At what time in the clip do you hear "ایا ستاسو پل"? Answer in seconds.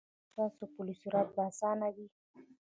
0.35-0.87